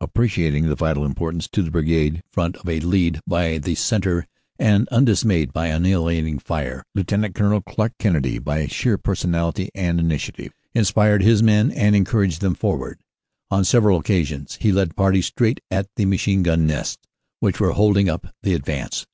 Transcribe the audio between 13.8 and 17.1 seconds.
occasions he led parties straight at the machine gun nests,